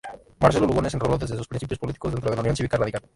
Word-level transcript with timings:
Marcelo 0.39 0.65
Lugones 0.65 0.93
se 0.93 0.97
enroló 0.97 1.15
desde 1.15 1.37
sus 1.37 1.47
inicios 1.51 1.77
políticos 1.77 2.11
dentro 2.13 2.31
de 2.31 2.35
la 2.35 2.41
Unión 2.41 2.55
Cívica 2.55 2.75
Radical. 2.75 3.03